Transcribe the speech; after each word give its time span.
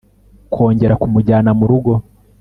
kongera 0.53 0.99
kumujyana 1.01 1.51
murugo 1.59 1.91